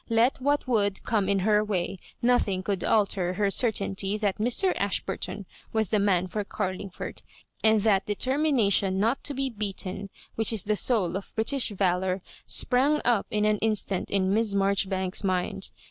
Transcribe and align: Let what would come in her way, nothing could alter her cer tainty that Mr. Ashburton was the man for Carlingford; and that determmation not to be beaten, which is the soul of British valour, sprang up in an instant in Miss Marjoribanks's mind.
Let 0.09 0.41
what 0.41 0.67
would 0.67 1.03
come 1.03 1.29
in 1.29 1.41
her 1.45 1.63
way, 1.63 1.99
nothing 2.23 2.63
could 2.63 2.83
alter 2.83 3.33
her 3.33 3.51
cer 3.51 3.71
tainty 3.71 4.19
that 4.19 4.39
Mr. 4.39 4.73
Ashburton 4.77 5.45
was 5.73 5.91
the 5.91 5.99
man 5.99 6.25
for 6.25 6.43
Carlingford; 6.43 7.21
and 7.63 7.81
that 7.81 8.07
determmation 8.07 8.97
not 8.99 9.23
to 9.25 9.35
be 9.35 9.51
beaten, 9.51 10.09
which 10.33 10.51
is 10.51 10.63
the 10.63 10.75
soul 10.75 11.15
of 11.15 11.35
British 11.35 11.69
valour, 11.69 12.23
sprang 12.47 12.99
up 13.05 13.27
in 13.29 13.45
an 13.45 13.59
instant 13.59 14.09
in 14.09 14.33
Miss 14.33 14.55
Marjoribanks's 14.55 15.23
mind. 15.23 15.69